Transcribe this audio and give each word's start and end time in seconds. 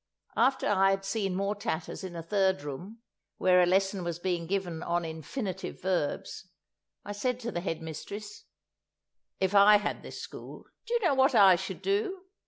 After 0.35 0.67
I 0.67 0.89
had 0.89 1.05
seen 1.05 1.35
more 1.35 1.53
tatters 1.53 2.03
in 2.03 2.15
a 2.15 2.23
third 2.23 2.63
room, 2.63 3.03
where 3.37 3.61
a 3.61 3.67
lesson 3.67 4.03
was 4.03 4.17
being 4.17 4.47
given 4.47 4.81
on 4.81 5.05
"Infinitive 5.05 5.79
Verbs," 5.79 6.47
I 7.05 7.11
said 7.11 7.39
to 7.41 7.51
the 7.51 7.61
head 7.61 7.83
mistress, 7.83 8.45
"If 9.39 9.53
I 9.53 9.77
had 9.77 10.01
this 10.01 10.19
school, 10.19 10.65
do 10.87 10.95
you 10.95 11.01
know 11.01 11.13
what 11.13 11.35
I 11.35 11.55
should 11.55 11.83
do? 11.83 12.23